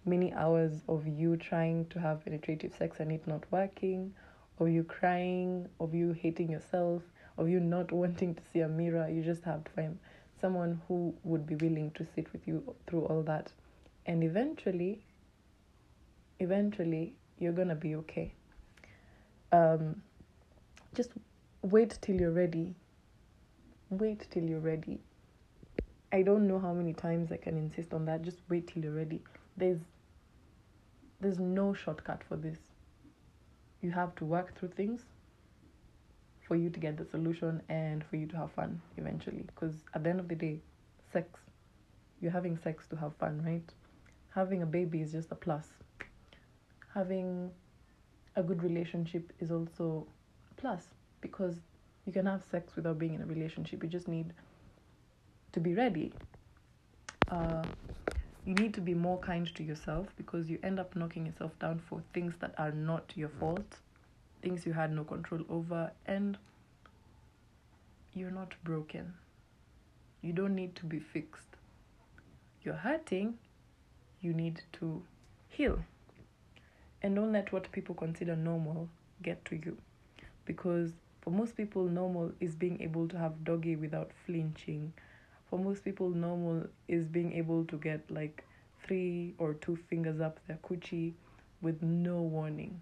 many 0.06 0.34
hours 0.34 0.82
of 0.88 1.08
you 1.08 1.36
trying 1.38 1.86
to 1.88 2.00
have 2.00 2.24
penetrative 2.24 2.74
sex 2.74 3.00
and 3.00 3.12
it 3.12 3.26
not 3.28 3.44
working 3.52 4.14
of 4.60 4.70
you 4.70 4.84
crying 4.84 5.68
of 5.80 5.94
you 5.94 6.14
hating 6.14 6.50
yourself 6.50 7.04
of 7.38 7.50
you 7.50 7.60
not 7.60 7.92
wanting 8.02 8.34
to 8.34 8.42
see 8.52 8.60
a 8.60 8.68
mirror 8.68 9.10
you 9.10 9.22
just 9.22 9.44
have 9.44 9.64
to 9.64 9.72
find 9.72 9.98
someone 10.40 10.82
who 10.88 11.14
would 11.24 11.46
be 11.46 11.56
willing 11.56 11.92
to 11.92 12.06
sit 12.16 12.32
with 12.32 12.48
you 12.48 12.64
through 12.88 13.02
all 13.06 13.22
that 13.22 13.52
and 14.06 14.24
eventually 14.24 15.04
eventually 16.40 17.14
you're 17.38 17.52
gonna 17.52 17.76
be 17.76 17.96
okay 17.96 18.32
um 19.52 20.02
just 20.94 21.12
wait 21.62 21.98
till 22.02 22.16
you're 22.16 22.32
ready. 22.32 22.76
Wait 23.90 24.28
till 24.32 24.44
you're 24.44 24.60
ready. 24.60 25.00
I 26.12 26.24
don't 26.24 26.48
know 26.48 26.60
how 26.60 26.74
many 26.74 26.94
times 26.94 27.32
I 27.32 27.38
can 27.38 27.58
insist 27.58 27.94
on 27.94 28.06
that. 28.06 28.24
Just 28.24 28.40
wait 28.50 28.68
till 28.68 28.84
you're 28.84 28.94
ready. 28.94 29.22
There's 29.58 29.80
there's 31.22 31.40
no 31.40 31.74
shortcut 31.74 32.24
for 32.28 32.36
this. 32.36 32.58
You 33.82 33.92
have 33.92 34.16
to 34.16 34.26
work 34.26 34.58
through 34.58 34.70
things 34.70 35.02
for 36.48 36.56
you 36.56 36.70
to 36.70 36.80
get 36.80 36.98
the 36.98 37.06
solution 37.06 37.62
and 37.70 38.04
for 38.04 38.16
you 38.16 38.26
to 38.28 38.38
have 38.38 38.52
fun 38.52 38.82
eventually. 38.98 39.44
Because 39.46 39.76
at 39.94 40.04
the 40.04 40.10
end 40.10 40.20
of 40.20 40.28
the 40.28 40.36
day, 40.36 40.60
sex, 41.14 41.40
you're 42.22 42.32
having 42.32 42.58
sex 42.58 42.88
to 42.88 42.96
have 42.96 43.16
fun, 43.18 43.42
right? 43.46 43.70
Having 44.34 44.64
a 44.64 44.66
baby 44.66 45.02
is 45.02 45.12
just 45.12 45.32
a 45.32 45.36
plus. 45.36 45.68
Having 46.94 47.52
a 48.36 48.42
good 48.42 48.64
relationship 48.64 49.32
is 49.40 49.52
also 49.52 50.08
a 50.52 50.62
plus 50.62 50.88
because 51.22 51.58
you 52.06 52.14
can 52.14 52.26
have 52.26 52.44
sex 52.50 52.76
without 52.76 52.98
being 52.98 53.14
in 53.14 53.22
a 53.22 53.26
relationship. 53.26 53.84
You 53.84 53.90
just 53.90 54.08
need 54.08 54.34
to 55.52 55.60
be 55.60 55.74
ready. 55.74 56.12
Uh, 57.30 57.64
you 58.46 58.56
need 58.56 58.74
to 58.74 58.82
be 58.82 58.94
more 58.94 59.18
kind 59.20 59.54
to 59.56 59.64
yourself 59.64 60.08
because 60.18 60.50
you 60.50 60.58
end 60.64 60.80
up 60.80 60.96
knocking 60.96 61.26
yourself 61.26 61.52
down 61.60 61.80
for 61.88 62.02
things 62.14 62.34
that 62.40 62.54
are 62.58 62.72
not 62.72 63.12
your 63.16 63.30
fault, 63.30 63.76
things 64.42 64.66
you 64.66 64.74
had 64.74 64.92
no 64.92 65.04
control 65.04 65.42
over, 65.50 65.92
and 66.06 66.38
you're 68.14 68.32
not 68.32 68.56
broken. 68.64 69.14
You 70.22 70.34
don't 70.34 70.56
need 70.56 70.76
to 70.78 70.86
be 70.86 71.00
fixed. 71.00 71.56
You're 72.64 72.76
hurting, 72.76 73.38
you 74.22 74.34
need 74.34 74.62
to 74.74 75.02
heal. 75.48 75.80
And 77.02 77.16
don't 77.16 77.32
let 77.32 77.54
what 77.54 77.72
people 77.72 77.96
consider 77.96 78.36
normal 78.36 78.90
get 79.22 79.46
to 79.46 79.56
you. 79.56 79.78
Because 80.46 80.92
for 81.22 81.32
most 81.32 81.56
people, 81.56 81.86
normal 81.86 82.32
is 82.40 82.56
being 82.56 82.82
able 82.82 83.08
to 83.10 83.18
have 83.18 83.44
doggy 83.44 83.76
without 83.76 84.12
flinching. 84.26 84.94
For 85.50 85.58
most 85.58 85.84
people, 85.84 86.10
normal 86.10 86.68
is 86.88 87.08
being 87.08 87.34
able 87.34 87.66
to 87.66 87.78
get 87.78 88.10
like 88.12 88.44
three 88.84 89.34
or 89.38 89.54
two 89.56 89.76
fingers 89.90 90.22
up 90.22 90.40
their 90.48 90.60
coochie 90.64 91.14
with 91.62 91.82
no 91.82 92.22
warning. 92.22 92.82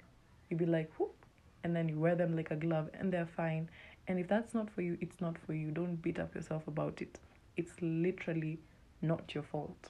You'd 0.50 0.60
be 0.60 0.66
like, 0.66 0.92
whoop, 0.98 1.16
and 1.64 1.76
then 1.76 1.90
you 1.90 2.00
wear 2.00 2.16
them 2.16 2.36
like 2.36 2.52
a 2.52 2.56
glove 2.56 2.90
and 2.94 3.12
they're 3.12 3.26
fine. 3.26 3.70
And 4.08 4.20
if 4.20 4.28
that's 4.28 4.54
not 4.54 4.70
for 4.70 4.82
you, 4.82 4.98
it's 5.02 5.20
not 5.20 5.38
for 5.46 5.54
you. 5.54 5.72
Don't 5.72 6.02
beat 6.02 6.20
up 6.20 6.36
yourself 6.36 6.68
about 6.68 7.02
it. 7.02 7.20
It's 7.56 7.74
literally 7.82 8.60
not 9.02 9.34
your 9.34 9.44
fault. 9.44 9.90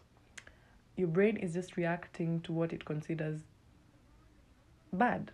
Your 0.96 1.07
brain 1.07 1.38
is 1.38 1.53
just 1.53 1.77
reacting 1.77 2.41
to 2.41 2.51
what 2.51 2.74
it 2.74 2.86
considers 2.86 3.41
bad 4.93 5.31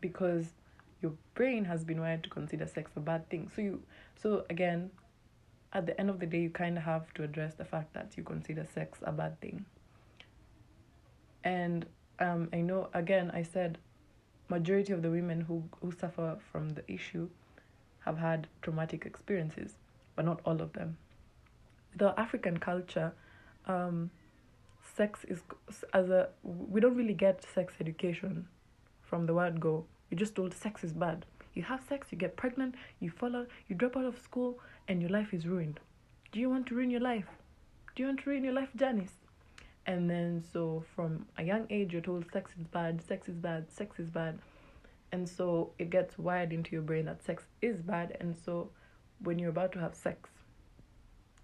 because 0.00 0.46
your 1.02 1.12
brain 1.34 1.64
has 1.64 1.84
been 1.84 2.00
wired 2.00 2.24
to 2.24 2.30
consider 2.30 2.66
sex 2.66 2.90
a 2.96 3.00
bad 3.00 3.28
thing. 3.30 3.50
So 3.54 3.62
you 3.62 3.82
so 4.16 4.44
again, 4.50 4.90
at 5.76 5.84
the 5.84 6.00
end 6.00 6.08
of 6.08 6.18
the 6.18 6.26
day 6.26 6.40
you 6.40 6.48
kind 6.48 6.78
of 6.78 6.84
have 6.84 7.12
to 7.12 7.22
address 7.22 7.54
the 7.54 7.64
fact 7.64 7.92
that 7.92 8.16
you 8.16 8.22
consider 8.22 8.66
sex 8.74 8.98
a 9.02 9.12
bad 9.12 9.38
thing. 9.40 9.66
And 11.44 11.84
um 12.18 12.48
I 12.52 12.62
know 12.62 12.88
again 12.94 13.30
I 13.34 13.42
said 13.42 13.78
majority 14.48 14.92
of 14.94 15.02
the 15.02 15.10
women 15.10 15.42
who 15.42 15.62
who 15.80 15.92
suffer 15.92 16.38
from 16.50 16.70
the 16.70 16.90
issue 16.90 17.28
have 18.06 18.16
had 18.16 18.46
traumatic 18.62 19.04
experiences, 19.04 19.74
but 20.14 20.24
not 20.24 20.40
all 20.46 20.62
of 20.62 20.72
them. 20.72 20.96
The 21.96 22.18
African 22.18 22.56
culture, 22.58 23.12
um, 23.66 24.10
sex 24.96 25.24
is 25.24 25.42
as 25.92 26.08
a 26.08 26.28
we 26.42 26.80
don't 26.80 26.96
really 26.96 27.18
get 27.26 27.44
sex 27.54 27.74
education 27.80 28.46
from 29.02 29.26
the 29.26 29.34
word 29.34 29.60
go. 29.60 29.84
You're 30.10 30.18
just 30.18 30.36
told 30.36 30.54
sex 30.54 30.84
is 30.84 30.92
bad. 30.92 31.26
You 31.54 31.62
have 31.64 31.80
sex, 31.88 32.08
you 32.10 32.18
get 32.18 32.36
pregnant, 32.36 32.74
you 33.00 33.10
fall 33.10 33.34
out, 33.34 33.48
you 33.66 33.74
drop 33.74 33.96
out 33.96 34.04
of 34.04 34.18
school, 34.18 34.58
and 34.88 35.00
your 35.00 35.10
life 35.10 35.32
is 35.34 35.46
ruined. 35.46 35.80
Do 36.32 36.40
you 36.40 36.50
want 36.50 36.66
to 36.66 36.74
ruin 36.74 36.90
your 36.90 37.00
life? 37.00 37.26
Do 37.94 38.02
you 38.02 38.08
want 38.08 38.20
to 38.24 38.30
ruin 38.30 38.44
your 38.44 38.52
life, 38.52 38.70
Janice? 38.76 39.14
And 39.86 40.10
then, 40.10 40.42
so 40.52 40.84
from 40.94 41.26
a 41.38 41.44
young 41.44 41.66
age, 41.70 41.92
you're 41.92 42.02
told 42.02 42.24
sex 42.32 42.50
is 42.58 42.66
bad, 42.66 43.00
sex 43.00 43.28
is 43.28 43.36
bad, 43.36 43.70
sex 43.70 43.98
is 44.00 44.10
bad. 44.10 44.38
And 45.12 45.28
so 45.28 45.70
it 45.78 45.90
gets 45.90 46.18
wired 46.18 46.52
into 46.52 46.72
your 46.72 46.82
brain 46.82 47.04
that 47.04 47.22
sex 47.22 47.44
is 47.62 47.80
bad. 47.80 48.16
And 48.20 48.36
so 48.36 48.70
when 49.22 49.38
you're 49.38 49.50
about 49.50 49.72
to 49.72 49.78
have 49.78 49.94
sex, 49.94 50.28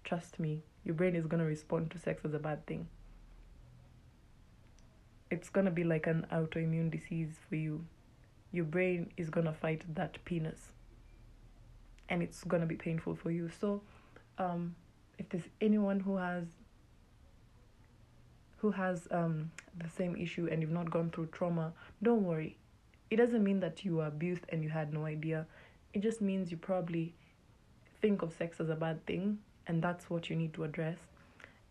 trust 0.03 0.39
me, 0.39 0.61
your 0.83 0.95
brain 0.95 1.15
is 1.15 1.25
going 1.25 1.39
to 1.39 1.47
respond 1.47 1.89
to 1.91 1.99
sex 1.99 2.25
as 2.25 2.33
a 2.33 2.39
bad 2.39 2.65
thing. 2.67 2.87
It's 5.31 5.49
going 5.49 5.65
to 5.65 5.71
be 5.71 5.85
like 5.85 6.05
an 6.05 6.27
autoimmune 6.31 6.91
disease 6.91 7.39
for 7.49 7.55
you. 7.55 7.85
Your 8.51 8.65
brain 8.65 9.11
is 9.17 9.29
going 9.29 9.47
to 9.47 9.53
fight 9.53 9.83
that 9.95 10.17
penis. 10.25 10.72
And 12.13 12.21
it's 12.21 12.43
to 12.61 12.67
be 12.67 12.75
painful 12.75 13.15
for 13.15 13.31
you. 13.31 13.49
So, 13.59 13.81
um, 14.37 14.75
if 15.17 15.27
there's 15.29 15.49
anyone 15.59 15.99
who 15.99 16.17
has 16.17 16.45
who 18.57 18.71
has 18.71 19.07
um, 19.11 19.51
the 19.77 19.89
same 19.89 20.15
issue 20.15 20.47
and 20.49 20.61
you've 20.61 20.71
not 20.71 20.89
gone 20.89 21.09
through 21.09 21.27
trauma, 21.27 21.73
don't 22.01 22.23
worry 22.23 22.57
it 23.13 23.17
doesn't 23.17 23.43
mean 23.43 23.59
that 23.59 23.85
you 23.85 23.97
were 23.97 24.07
abused 24.07 24.43
and 24.49 24.63
you 24.63 24.71
had 24.71 24.91
no 24.91 25.05
idea. 25.05 25.45
It 25.93 26.01
just 26.01 26.19
means 26.19 26.49
you 26.49 26.57
probably 26.57 27.13
think 28.01 28.23
of 28.23 28.33
sex 28.33 28.59
as 28.59 28.69
a 28.69 28.75
bad 28.75 29.05
thing 29.05 29.37
and 29.67 29.83
that's 29.83 30.09
what 30.09 30.31
you 30.31 30.35
need 30.35 30.51
to 30.55 30.63
address. 30.63 30.97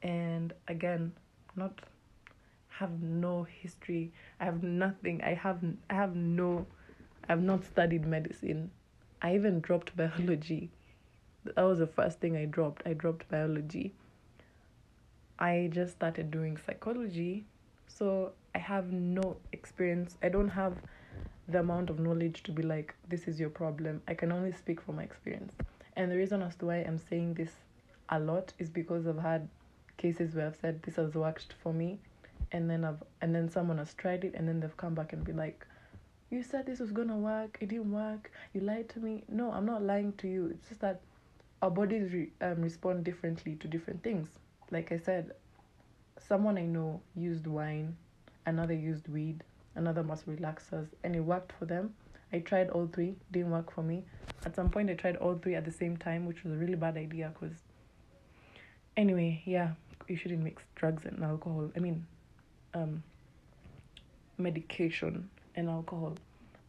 And 0.03 0.53
again, 0.69 1.13
not 1.57 1.81
have 2.69 3.03
no 3.03 3.43
history. 3.43 4.13
I 4.39 4.45
have 4.45 4.63
nothing. 4.63 5.21
I 5.25 5.35
have 5.35 5.59
I 5.91 5.95
have 5.95 6.15
no 6.15 6.65
I 7.29 7.33
have 7.33 7.43
not 7.43 7.65
studied 7.65 8.07
medicine. 8.07 8.71
I 9.23 9.35
even 9.35 9.61
dropped 9.61 9.97
biology. 9.97 10.71
That 11.45 11.63
was 11.63 11.79
the 11.79 11.87
first 11.87 12.21
thing 12.21 12.37
I 12.37 12.45
dropped. 12.45 12.83
I 12.85 12.93
dropped 12.93 13.29
biology. 13.31 13.95
I 15.39 15.71
just 15.73 15.95
started 15.95 16.31
doing 16.31 16.57
psychology. 16.57 17.45
So 17.87 18.33
I 18.55 18.59
have 18.59 18.93
no 18.93 19.37
experience. 19.53 20.17
I 20.23 20.29
don't 20.29 20.49
have 20.49 20.77
the 21.49 21.61
amount 21.61 21.91
of 21.91 21.99
knowledge 21.99 22.43
to 22.45 22.53
be 22.53 22.63
like, 22.63 22.95
this 23.09 23.29
is 23.29 23.41
your 23.41 23.51
problem. 23.51 24.03
I 24.09 24.15
can 24.15 24.33
only 24.33 24.53
speak 24.53 24.81
from 24.81 24.97
my 24.97 25.03
experience. 25.03 25.55
And 25.97 26.11
the 26.11 26.17
reason 26.17 26.43
as 26.43 26.57
to 26.57 26.67
why 26.67 26.77
I'm 26.77 26.99
saying 26.99 27.35
this 27.35 27.53
a 28.09 28.19
lot 28.19 28.53
is 28.59 28.69
because 28.69 29.07
I've 29.07 29.19
had 29.19 29.49
cases 29.97 30.35
where 30.35 30.47
I've 30.47 30.57
said 30.57 30.83
this 30.83 30.97
has 30.97 31.15
worked 31.15 31.55
for 31.63 31.73
me 31.73 31.99
and 32.51 32.69
then 32.69 32.85
I've 32.85 33.03
and 33.21 33.35
then 33.35 33.49
someone 33.51 33.79
has 33.79 33.95
tried 33.95 34.25
it 34.25 34.35
and 34.35 34.49
then 34.49 34.61
they've 34.61 34.77
come 34.77 34.95
back 34.95 35.13
and 35.13 35.25
be 35.25 35.33
like, 35.33 35.67
You 36.33 36.43
said 36.43 36.65
this 36.65 36.81
was 36.81 36.93
gonna 36.93 37.19
work, 37.19 37.59
it 37.61 37.69
didn't 37.69 37.93
work, 37.93 38.33
you 38.55 38.63
lied 38.63 38.89
to 38.89 39.01
me. 39.01 39.23
No, 39.29 39.53
I'm 39.53 39.67
not 39.67 39.83
lying 39.83 40.15
to 40.15 40.27
you. 40.27 40.47
It's 40.47 40.67
just 40.67 40.81
that 40.81 41.03
our 41.61 41.71
bodies 41.71 42.11
re- 42.11 42.33
um, 42.41 42.63
respond 42.63 43.05
differently 43.05 43.55
to 43.57 43.69
different 43.69 44.03
things. 44.03 44.31
Like 44.71 44.93
I 44.93 44.97
said, 44.97 45.33
someone 46.19 46.57
I 46.57 46.65
know 46.65 47.03
used 47.15 47.47
wine, 47.47 47.99
another 48.47 48.73
used 48.73 49.09
weed, 49.09 49.45
another 49.75 50.01
was 50.01 50.23
relaxers, 50.23 50.89
and 51.05 51.15
it 51.15 51.21
worked 51.21 51.53
for 51.59 51.67
them. 51.67 51.93
I 52.33 52.39
tried 52.39 52.71
all 52.71 52.87
three, 52.91 53.15
didn't 53.31 53.51
work 53.51 53.71
for 53.71 53.83
me. 53.83 54.03
At 54.47 54.57
some 54.57 54.71
point, 54.71 54.89
I 54.89 54.95
tried 54.95 55.17
all 55.17 55.35
three 55.35 55.55
at 55.55 55.67
the 55.67 55.71
same 55.71 55.99
time, 55.99 56.25
which 56.25 56.45
was 56.45 56.55
a 56.55 56.57
really 56.57 56.77
bad 56.77 56.97
idea 56.97 57.31
because. 57.39 57.59
Anyway, 58.97 59.43
yeah, 59.45 59.73
you 60.09 60.17
shouldn't 60.17 60.43
mix 60.43 60.63
drugs 60.77 61.05
and 61.05 61.23
alcohol. 61.23 61.71
I 61.77 61.79
mean, 61.79 62.07
um, 62.73 63.03
medication 64.39 65.29
and 65.55 65.69
alcohol. 65.69 66.15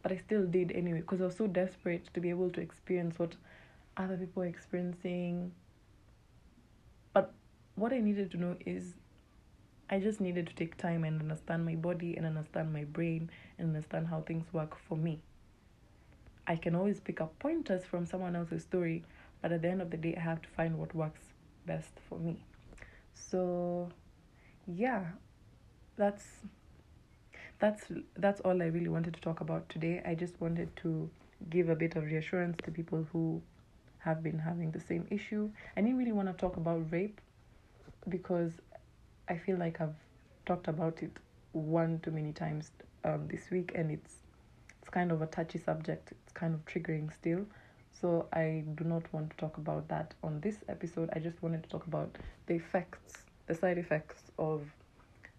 But 0.02 0.12
I 0.12 0.18
still 0.18 0.46
did 0.46 0.72
anyway 0.72 1.00
because 1.00 1.20
I 1.20 1.26
was 1.26 1.36
so 1.36 1.46
desperate 1.46 2.12
to 2.12 2.20
be 2.20 2.30
able 2.30 2.50
to 2.50 2.60
experience 2.60 3.18
what 3.18 3.34
other 3.96 4.16
people 4.16 4.42
are 4.42 4.46
experiencing. 4.46 5.52
But 7.12 7.32
what 7.76 7.92
I 7.92 8.00
needed 8.00 8.30
to 8.32 8.36
know 8.36 8.56
is 8.66 8.94
I 9.88 10.00
just 10.00 10.20
needed 10.20 10.46
to 10.48 10.54
take 10.54 10.76
time 10.76 11.04
and 11.04 11.20
understand 11.20 11.64
my 11.64 11.74
body 11.74 12.16
and 12.16 12.26
understand 12.26 12.72
my 12.72 12.84
brain 12.84 13.30
and 13.58 13.68
understand 13.68 14.08
how 14.08 14.20
things 14.22 14.46
work 14.52 14.76
for 14.88 14.96
me. 14.96 15.20
I 16.46 16.56
can 16.56 16.74
always 16.74 17.00
pick 17.00 17.20
up 17.20 17.38
pointers 17.38 17.84
from 17.84 18.06
someone 18.06 18.36
else's 18.36 18.62
story, 18.62 19.04
but 19.40 19.52
at 19.52 19.62
the 19.62 19.68
end 19.68 19.80
of 19.80 19.90
the 19.90 19.96
day, 19.96 20.14
I 20.16 20.20
have 20.20 20.42
to 20.42 20.48
find 20.48 20.78
what 20.78 20.94
works 20.94 21.20
best 21.66 21.92
for 22.08 22.18
me. 22.18 22.44
So, 23.14 23.88
yeah, 24.66 25.04
that's 25.96 26.24
that's 27.58 27.84
that's 28.16 28.40
all 28.40 28.62
I 28.62 28.66
really 28.66 28.88
wanted 28.88 29.14
to 29.14 29.20
talk 29.20 29.40
about 29.40 29.68
today. 29.68 30.02
I 30.04 30.14
just 30.14 30.40
wanted 30.40 30.74
to 30.76 31.08
give 31.50 31.68
a 31.68 31.74
bit 31.76 31.96
of 31.96 32.04
reassurance 32.04 32.56
to 32.64 32.70
people 32.70 33.06
who 33.12 33.42
have 33.98 34.22
been 34.22 34.38
having 34.38 34.70
the 34.70 34.80
same 34.80 35.06
issue. 35.10 35.50
I 35.76 35.80
didn't 35.80 35.96
really 35.98 36.12
want 36.12 36.28
to 36.28 36.34
talk 36.34 36.56
about 36.56 36.90
rape 36.92 37.20
because 38.08 38.52
I 39.28 39.36
feel 39.38 39.56
like 39.56 39.80
I've 39.80 39.94
talked 40.46 40.68
about 40.68 41.02
it 41.02 41.12
one 41.52 42.00
too 42.00 42.10
many 42.10 42.32
times 42.32 42.70
um, 43.04 43.28
this 43.28 43.50
week, 43.50 43.72
and 43.74 43.90
it's 43.90 44.16
it's 44.80 44.90
kind 44.90 45.10
of 45.10 45.22
a 45.22 45.26
touchy 45.26 45.58
subject. 45.58 46.12
It's 46.12 46.32
kind 46.32 46.54
of 46.54 46.64
triggering 46.66 47.12
still. 47.14 47.46
So 47.92 48.26
I 48.32 48.64
do 48.74 48.84
not 48.84 49.10
want 49.12 49.30
to 49.30 49.36
talk 49.36 49.56
about 49.56 49.88
that 49.88 50.14
on 50.22 50.40
this 50.40 50.56
episode. 50.68 51.08
I 51.14 51.20
just 51.20 51.42
wanted 51.42 51.62
to 51.62 51.68
talk 51.68 51.86
about 51.86 52.16
the 52.46 52.54
effects, 52.54 53.22
the 53.46 53.54
side 53.54 53.78
effects 53.78 54.20
of 54.38 54.62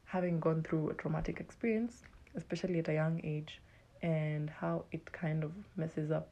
having 0.06 0.40
gone 0.40 0.64
through 0.64 0.90
a 0.90 0.94
traumatic 0.94 1.40
experience, 1.40 2.04
especially 2.36 2.80
at 2.80 2.88
a 2.88 2.94
young 2.94 3.22
age, 3.24 3.62
and 4.02 4.50
how 4.50 4.86
it 4.92 5.12
kind 5.12 5.44
of 5.44 5.52
messes 5.76 6.12
up 6.12 6.30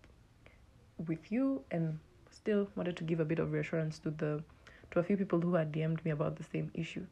with 1.08 1.32
you 1.32 1.62
and 1.72 2.00
still 2.30 2.68
wanted 2.76 2.96
to 2.98 3.04
give 3.04 3.20
a 3.20 3.26
bit 3.26 3.40
of 3.40 3.52
reassurance 3.52 4.00
to 4.00 4.12
the 4.12 4.44
to 4.92 5.00
a 5.00 5.04
few 5.04 5.18
people 5.18 5.42
who 5.42 5.56
had 5.56 5.72
DM'd 5.72 6.04
me 6.06 6.12
about 6.12 6.36
the 6.36 6.44
same 6.44 6.70
issue. 6.76 7.06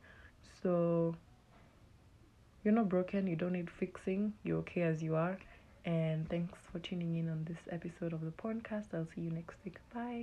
So 0.61 1.15
you're 2.63 2.73
not 2.73 2.89
broken, 2.89 3.25
you 3.25 3.35
don't 3.35 3.53
need 3.53 3.69
fixing, 3.71 4.33
you're 4.43 4.59
okay 4.59 4.83
as 4.83 5.01
you 5.01 5.15
are. 5.15 5.37
And 5.83 6.29
thanks 6.29 6.59
for 6.71 6.77
tuning 6.77 7.15
in 7.17 7.27
on 7.27 7.43
this 7.45 7.57
episode 7.71 8.13
of 8.13 8.21
the 8.21 8.31
podcast. 8.31 8.93
I'll 8.93 9.07
see 9.15 9.21
you 9.21 9.31
next 9.31 9.55
week. 9.65 9.77
Bye. 9.93 10.19